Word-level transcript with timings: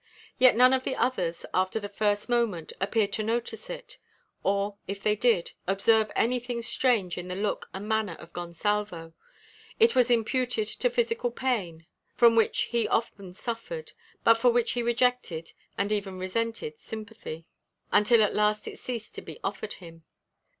Yet 0.39 0.55
none 0.55 0.73
of 0.73 0.83
the 0.83 0.95
others, 0.95 1.45
after 1.53 1.79
the 1.79 1.87
first 1.87 2.27
moment, 2.27 2.73
appeared 2.81 3.13
to 3.13 3.21
notice 3.21 3.69
it. 3.69 3.99
Or 4.41 4.77
if 4.87 4.99
they 5.03 5.15
did 5.15 5.51
observe 5.67 6.11
anything 6.15 6.63
strange 6.63 7.19
in 7.19 7.27
the 7.27 7.35
look 7.35 7.69
and 7.71 7.87
manner 7.87 8.15
of 8.15 8.33
Gonsalvo, 8.33 9.13
it 9.79 9.93
was 9.93 10.09
imputed 10.09 10.67
to 10.69 10.89
physical 10.89 11.29
pain, 11.29 11.85
from 12.15 12.35
which 12.35 12.61
he 12.71 12.87
often 12.87 13.31
suffered, 13.33 13.91
but 14.23 14.39
for 14.39 14.49
which 14.49 14.71
he 14.71 14.81
rejected, 14.81 15.51
and 15.77 15.91
even 15.91 16.17
resented, 16.17 16.79
sympathy, 16.79 17.45
until 17.91 18.23
at 18.23 18.33
last 18.33 18.67
it 18.67 18.79
ceased 18.79 19.13
to 19.13 19.21
be 19.21 19.37
offered 19.43 19.73
him. 19.73 20.01